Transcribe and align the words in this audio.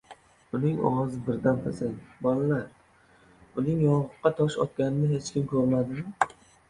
—Uning 0.59 0.77
ovozi 0.89 1.19
birdan 1.27 1.59
pasaydi.— 1.65 2.07
Bolalar, 2.27 2.63
uning 3.63 3.85
yong‘oqqa 3.87 4.33
tosh 4.41 4.59
otganini 4.67 5.11
hech 5.13 5.31
kim 5.37 5.47
ko‘rmadimi? 5.53 6.33